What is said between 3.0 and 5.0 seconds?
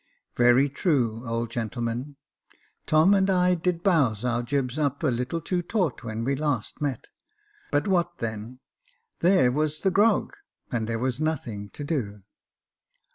and I did bowse our jibs